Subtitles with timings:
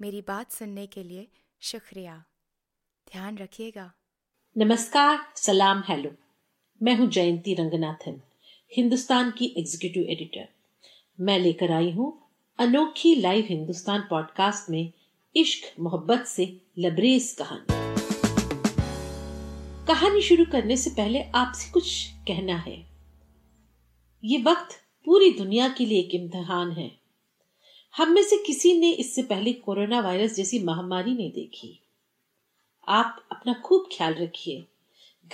[0.00, 1.28] मेरी बात सुनने के लिए
[1.60, 2.24] शुक्रिया।
[3.12, 3.92] ध्यान रखिएगा।
[4.56, 6.10] नमस्कार, सलाम, हेलो।
[6.82, 8.20] मैं हूँ जयंती रंगनाथन,
[8.76, 10.48] हिंदुस्तान की एग्जीक्यूटिव एडिटर
[11.20, 12.22] मैं लेकर आई हूँ
[12.58, 14.92] अनोखी लाइव हिंदुस्तान पॉडकास्ट में
[15.36, 17.66] इश्क, मोहब्बत से लबरेज कहानी।
[19.86, 22.86] कहानी शुरू करने से पहले आपसे कुछ कहना है।
[24.24, 27.05] ये वक्त पूरी दुनिया के लिए एक इम्तहान है।
[27.96, 31.80] हम में से किसी ने इससे पहले कोरोना वायरस जैसी महामारी नहीं देखी।
[32.88, 34.64] आप अपना खूब ख्याल रखिए।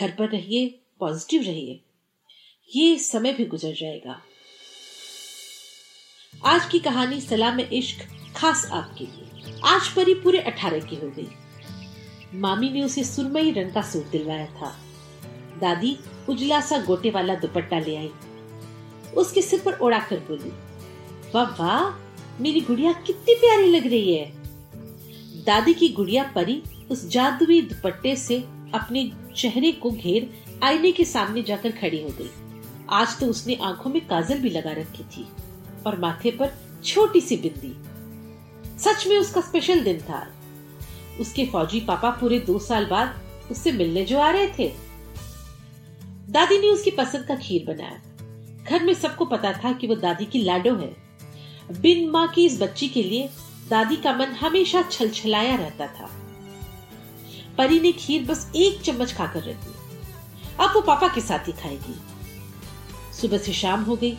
[0.00, 1.80] घर पर रहिए पॉजिटिव रहिए।
[2.76, 4.22] ये समय भी गुजर जाएगा।
[6.44, 11.28] आज की कहानी सलाम इश्क, खास आपके लिए। आज परी पूरे अठारह की हो गई।
[12.34, 14.78] मामी ने उसे सुरमई रंग का सूट दिलवाया था।
[15.60, 18.10] दादी उजला सा गोटे वाला दुपट्टा ले आई।
[19.14, 20.50] उसके सिर पर उड़ाकर बोली,
[21.34, 22.09] वाह वाह
[22.40, 24.32] मेरी गुड़िया कितनी प्यारी लग रही है।
[25.44, 28.38] दादी की गुड़िया परी उस जादुई दुपट्टे से
[28.74, 32.30] अपने चेहरे को घेर आईने के सामने जाकर खड़ी हो गई।
[32.90, 35.26] आज तो उसने आँखों में काजल भी लगा रखी थी
[35.86, 36.52] और माथे पर
[36.84, 37.76] छोटी सी बिंदी।
[38.78, 40.32] सच में उसका स्पेशल दिन था।
[41.20, 44.72] उसके फौजी पापा पूरे दो साल बाद उससे मिलने जो आ रहे थे।
[46.28, 48.02] दादी ने उसकी पसंद का खीर बनाया।
[48.64, 51.09] घर में सबको पता था कि वो दादी की लाडो है।
[51.70, 53.30] बिन माँ की इस बच्ची के लिए
[53.68, 56.10] दादी का मन हमेशा छलछलाया रहता था।
[57.58, 59.74] परी ने खीर बस एक चम्मच खाकर रख दी।
[60.60, 61.94] अब वो पापा के साथ ही खाएगी।
[63.20, 64.12] सुबह से शाम हो गई।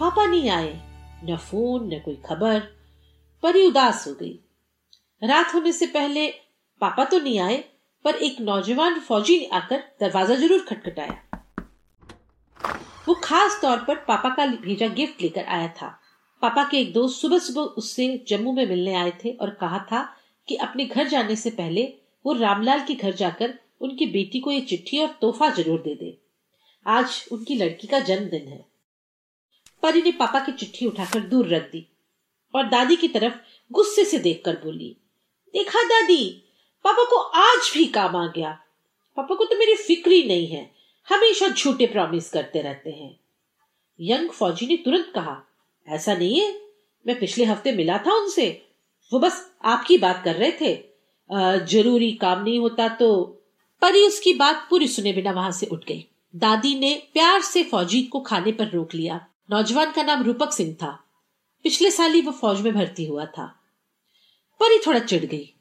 [0.00, 0.80] पापा नहीं आए।
[1.24, 2.60] न फ़ोन, न कोई खबर।
[3.42, 4.38] परी उदास हो गई।
[5.24, 6.28] रात होने से पहले
[6.80, 7.64] पापा तो नहीं आए,
[8.04, 11.22] पर एक नौजवान फौजी ने आकर दरवाज़ा ज़रूर खटखटाया।
[13.08, 16.00] वो खास तौर पर पापा का भेजा गिफ्ट लेकर आया था।
[16.42, 20.02] पापा के एक दोस्त सुबह सुबह उससे जम्मू में मिलने आए थे और कहा था
[20.48, 21.82] कि अपने घर जाने से पहले
[22.24, 26.16] वो रामलाल के घर जाकर उनकी बेटी को ये चिट्ठी और तोहफा ज़रूर दे दे।
[26.86, 28.64] आज उनकी लड़की का जन्मदिन है।
[29.82, 31.86] परी ने पापा की चिट्ठी उठाकर दूर रख दी
[32.54, 33.34] और दादी की तरफ़
[33.70, 34.96] गुस्से से देखकर बोली,
[35.54, 36.24] देखा दादी,
[36.84, 38.50] पापा को आज भी काम आ गया।
[39.16, 40.70] पापा को तो मेरी फ़िक्र ही नहीं है,
[41.08, 43.18] हमेशा झूठे प्रॉमिस करते रहते हैं।
[44.00, 45.42] यंग फौजी ने तुरंत कहा
[45.88, 46.52] ऐसा नहीं है।
[47.06, 48.48] मैं पिछले हफ़्ते मिला था उनसे।
[49.12, 50.74] वो बस आपकी बात कर रहे थे।
[51.66, 53.24] ज़रूरी काम नहीं होता तो
[53.82, 56.04] परी उसकी बात पूरी सुने बिना वहाँ से उठ गई।
[56.36, 60.74] दादी ने प्यार से फौजी को खाने पर रोक लिया। नौजवान का नाम रूपक सिंह
[60.74, 60.90] था।
[61.64, 63.46] पिछले साल ही वो फौज में भर्ती हुआ था।
[64.60, 65.54] परी थोड़ा चिढ़ गई।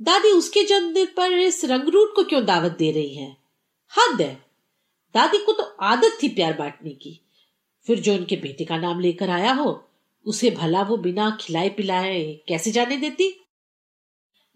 [0.00, 3.36] दादी, उसके जन्मदिन पर इस रंगरूट को क्यों दावत दे रही है?
[3.92, 4.34] हद है।
[5.14, 7.20] दादी को तो आदत थी प्यार बांटने की।
[7.86, 9.88] फिर जो उनके बेटे का नाम लेकर आया हो,
[10.26, 13.46] उसे भला वो बिना खिलाए पिलाए कैसे जाने देती?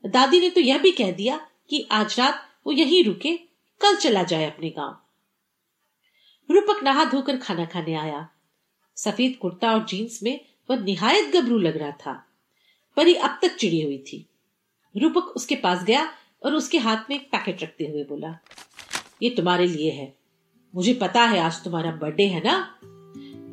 [0.07, 3.37] दादी ने तो यह भी कह दिया कि आज रात वो यहीं रुके,
[3.81, 4.99] कल चला जाए अपने गाँव।
[6.55, 8.29] रूपक नहा धोकर खाना खाने आया।
[8.97, 10.41] सफ़ेद कुर्ता और जीन्स में
[10.71, 12.27] वह निहायत गबरू लग रहा था।
[12.97, 14.27] परी अब तक चिड़ी हुई थी।
[14.97, 16.13] रूपक उसके पास गया
[16.43, 18.39] और उसके हाथ में एक पैकेट रखते हुए बोला,
[19.23, 20.17] ये तुम्हारे लिए है।
[20.75, 22.79] मुझे पता है आज तुम्हारा बर्थडे है ना?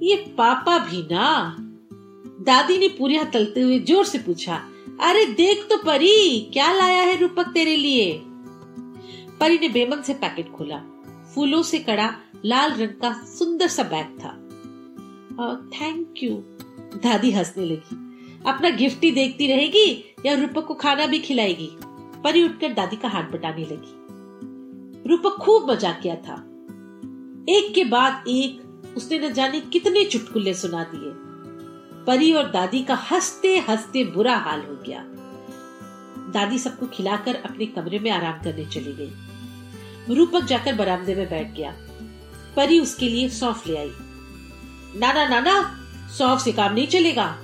[0.02, 1.56] ये पापा भी ना।
[2.42, 4.56] दादी ने पूरी तलते हुए ज़ोर से पूछा,
[5.02, 8.12] अरे देख तो परी, क्या लाया है रूपक तेरे लिए?
[9.40, 10.78] परी ने बेमन से पैकेट खोला।
[11.36, 12.10] फूलों से कड़ा
[12.46, 14.30] लाल रंग का सुंदर सा बैग था।
[15.72, 16.36] थैंक यू
[16.98, 17.96] दादी हंसने लगी।
[18.46, 21.70] अपना गिफ्ट ही देखती रहेगी या रूपक को खाना भी खिलाएगी?
[22.24, 26.36] परी उठकर दादी का हाथ बटाने लगी। रूपक खूब मज़ाक किया था।
[27.50, 28.62] एक के बाद एक
[28.98, 31.12] उसने न जाने कितने चुटकुले सुना दिए।
[32.06, 35.04] परी और दादी का हँसते हँसते बुरा हाल हो गया।
[36.34, 39.12] दादी सबको खिलाकर अपने कमरे में आराम करने चली गई।
[40.16, 41.76] रूपक जाकर बरामदे में बैठ गया।
[42.56, 43.92] परी उसके लिए सौंफ ले आई।
[44.96, 45.80] नाना नाना,
[46.18, 47.38] सौंफ से काम नहीं चलेगा।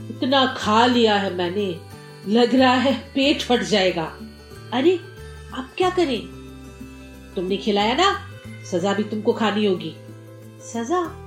[0.00, 1.80] इतना खा लिया है मैंने।
[2.28, 4.18] लग रहा है पेट फट जाएगा।
[4.72, 4.96] अरे,
[5.54, 6.20] आप क्या करें?
[7.36, 8.30] तुमने खिलाया ना?
[8.70, 9.96] सजा भी तुमको खानी होगी।
[10.62, 11.18] सजा?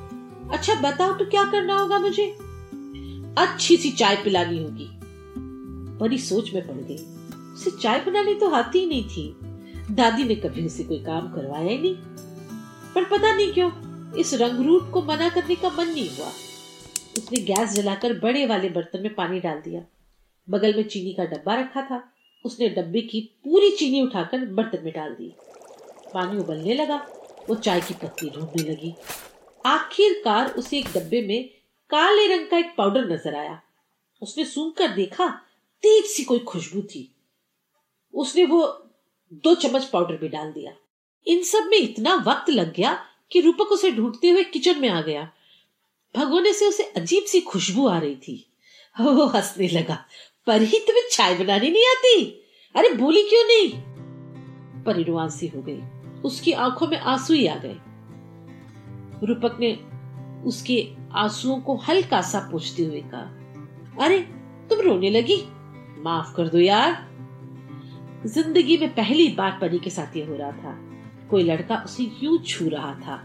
[0.54, 2.38] अच्छा बताओ तो क्या करना होगा मुझे?
[3.38, 4.90] अच्छी सी चाय पिलानी होगी।
[6.00, 6.98] परी सोच में पड़ गई।
[7.54, 9.36] उसे चाय बनानी तो आती ही नहीं थी।
[9.94, 11.96] दादी ने कभी उसे कोई काम करवाया ही नहीं।
[12.96, 13.72] पर पता नहीं क्यों,
[14.14, 16.28] इस रंगरूट को मना करने का मन नहीं हुआ।
[17.18, 19.82] उसने गैस जलाकर बड़े वाले बर्तन में पानी डाल दिया।
[20.50, 22.12] बगल में चीनी का डब्बा रखा था।
[22.46, 25.36] उसने डब्बे की पूरी चीनी उठाकर बर्तन में डाल दी।
[26.14, 27.08] पानी उबलने लगा।
[27.50, 28.94] वो चाय की पत्ती ढूँढने लगी।
[29.66, 31.44] आखिरकार उसे एक डब्बे में
[31.90, 33.62] काले रंग का एक पाउडर नज़र आया।
[34.22, 35.28] उसने सूंघ कर देखा,
[35.84, 37.10] तेज सी कोई खुशबू थी।
[38.14, 38.62] उसने वो
[39.34, 40.74] दो चम्मच पाउडर भी डाल दिया।
[41.28, 42.94] इन सब में इतना वक्त लग गया
[43.32, 45.30] कि रूपक उसे ढूंढते हुए किचन में आ गया।
[46.16, 48.46] भगोने से उसे अजीब सी खुशबू आ रही थी।
[48.96, 50.06] वो हंसने लगा,
[50.48, 52.24] पर ही तुम्हें चाय बनानी नहीं आती?
[52.76, 53.72] अरे बोली क्यों नहीं?
[54.84, 57.78] परिणुआसी हो गई। उसकी आँखों में आँसू ही आ गए।
[59.24, 59.74] रूपक ने
[60.46, 60.78] उसके
[61.14, 64.20] आंसुओं को हल्का सा पूछते हुए कहा, अरे,
[64.70, 65.42] तुम रोने लगी?
[66.04, 67.06] माफ़ कर दो यार।
[68.26, 70.78] ज़िंदगी में पहली बार परी के साथ ये हो रहा था।
[71.30, 73.16] कोई लड़का उसे यूँ छू रहा था,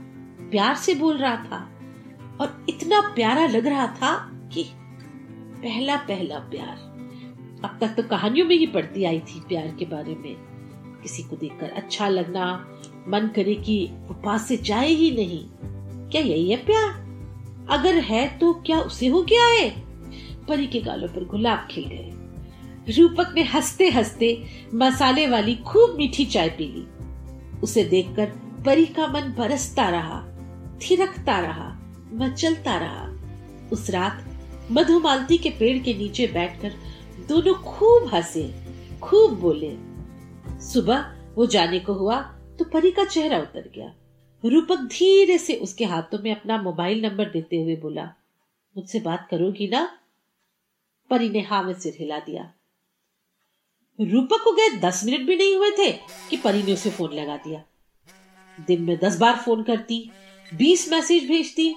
[0.50, 1.58] प्यार से बोल रहा था
[2.40, 4.12] और इतना प्यारा लग रहा था
[4.52, 4.64] कि
[5.62, 6.88] पहला पहला प्यार।
[7.64, 10.36] अब तक तो कहानियों में ही पढ़ती आई थी प्यार के बारे में।
[11.02, 12.44] किसी को देखकर अच्छा लगना
[13.08, 15.44] मन करे कि वो पास से जाए ही नहीं।
[16.10, 17.10] क्या यही है प्यार?
[17.70, 19.70] अगर है तो क्या उसे हो गया है?
[20.48, 22.12] परी के गालों पर गुलाब खिल गए।
[22.92, 24.44] रूपक ने हँसते हँसते
[24.74, 26.86] मसाले वाली खूब मीठी चाय पी ली।
[27.60, 28.26] उसे देखकर
[28.66, 30.24] परी का मन बरसता रहा,
[30.78, 31.78] थिरकता रहा,
[32.12, 33.08] मचलता रहा।
[33.72, 34.24] उस रात
[34.72, 36.72] मधुमालती के पेड़ के नीचे बैठकर
[37.28, 38.54] दोनों खूब हंसे,
[39.02, 39.76] खूब बोले।
[40.60, 43.94] सुबह वो जाने को हुआ तो परी का चेहरा उतर गया।
[44.44, 48.04] रूपक धीरे से उसके हाथों में अपना मोबाइल नंबर देते हुए बोला,
[48.76, 49.98] मुझसे बात करोगी ना?
[51.10, 52.42] परी ने हाँ में सिर हिला दिया।
[53.98, 55.92] रूपक को गए दस मिनट भी नहीं हुए थे
[56.30, 57.62] कि परी ने उसे फ़ोन लगा दिया।
[58.58, 60.10] दिन में दस बार फ़ोन करती,
[60.52, 61.74] बीस मैसेज भेजती।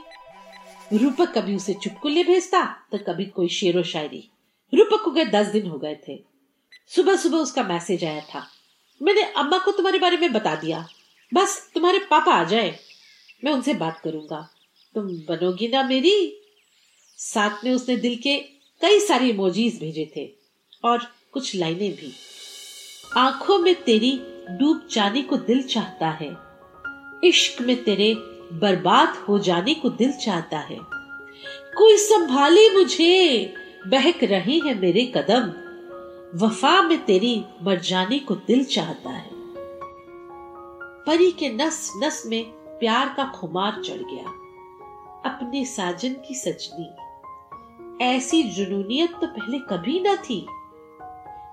[0.94, 4.30] रूपक कभी उसे चुटकुले भेजता तो कभी कोई शेरो शायरी।
[4.74, 6.24] रूपक को गए दस दिन हो गए थे।
[6.88, 8.48] सुबह सुबह उसका मैसेज आया था।
[9.02, 10.88] मैंने अम्मा को तुम्हारे बारे में बता दिया।
[11.34, 12.80] बस तुम्हारे पापा आ जाए।
[13.44, 14.50] मैं उनसे बात करूँगा।
[14.96, 16.42] तुम बनोगी ना मेरी?
[17.18, 18.40] साथ में उसने दिल के
[18.82, 20.32] कई सारे इमोजीज भेजे थे
[20.84, 22.14] और कुछ लाइनें भी।
[23.18, 24.20] आँखों में तेरी
[24.50, 26.38] डूब जाने को दिल चाहता है।
[27.30, 28.14] इश्क में तेरे
[28.54, 30.78] बर्बाद हो जाने को दिल चाहता है।
[31.78, 33.54] कोई संभाले मुझे?
[33.88, 35.63] बहक रही है मेरे कदम।
[36.36, 39.30] वफा में तेरी मर जाने को दिल चाहता है।
[41.06, 44.30] परी के नस नस में प्यार का खुमार चढ़ गया।
[45.30, 46.90] अपने साजन की सजनी।
[48.06, 50.48] ऐसी जुनूनियत तो पहले कभी न थी।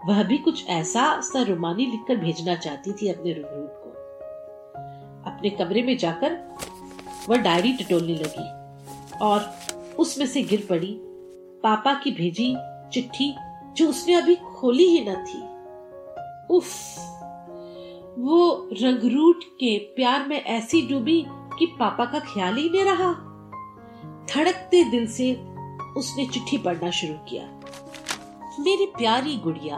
[0.06, 3.90] वह भी कुछ ऐसा सा रुमानी लिखकर भेजना चाहती थी अपने रूबरूट को।
[5.30, 6.56] अपने कमरे में जाकर
[7.28, 8.48] वह डायरी टटोलने लगी
[9.18, 9.52] और
[9.98, 11.00] उसमें से गिर पड़ी।
[11.62, 12.56] पापा की भेजी
[12.92, 13.34] चिट्ठी
[13.76, 15.38] जो उसने अभी खोली ही न थी।
[16.50, 16.72] उफ,
[18.18, 21.24] वो रंगरूट के प्यार में ऐसी डूबी
[21.58, 23.12] कि पापा का ख्याल ही नहीं रहा।
[24.34, 25.32] धड़कते दिल से
[25.96, 27.44] उसने चिट्ठी पढ़ना शुरू किया।
[28.60, 29.76] मेरी प्यारी गुड़िया,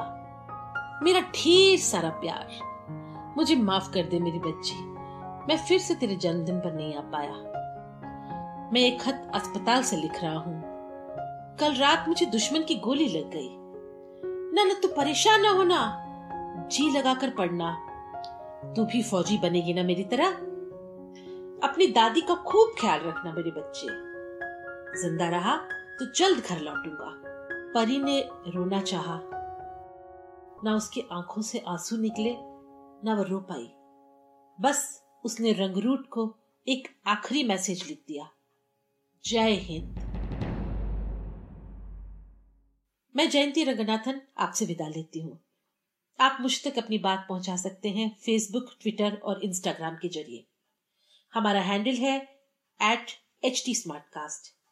[1.03, 2.49] मेरा ढेर सारा प्यार,
[3.37, 4.75] मुझे माफ़ कर दे मेरी बच्ची,
[5.49, 7.33] मैं फिर से तेरे जन्मदिन पर नहीं आ पाया।
[8.73, 10.61] मैं एक खत अस्पताल से लिख रहा हूँ।
[11.59, 13.49] कल रात मुझे दुश्मन की गोली लग गई।
[14.55, 15.99] ना ना, तू परेशान ना होना।
[16.73, 17.89] जी लगाकर पढ़ना।
[18.77, 20.29] तू भी फौजी बनेगी ना मेरी तरह।
[21.69, 23.87] अपनी दादी का खूब ख्याल रखना मेरे बच्चे।
[25.01, 25.57] ज़िंदा रहा
[25.99, 27.13] तो जल्द घर लौटूँगा।
[27.75, 29.21] परी ने रोना चाहा।
[30.65, 32.37] ना उसकी आँखों से आँसू निकले,
[33.05, 33.73] ना वह रो पाई।
[34.61, 36.35] बस उसने रंगरूट को
[36.69, 38.29] एक आखिरी मैसेज लिख दिया।
[39.25, 40.02] जय हिंद।
[43.17, 45.41] मैं जयंती रंगनाथन आपसे विदा लेती हूँ।
[46.21, 50.47] आप मुझ तक अपनी बात पहुँचा सकते हैं फेसबुक ट्विटर और इंस्टाग्राम के ज़रिए।
[51.35, 52.39] हमारा हैंडल है
[52.83, 53.07] एट
[53.45, 53.83] एच टी